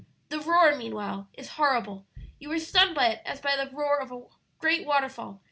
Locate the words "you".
2.39-2.51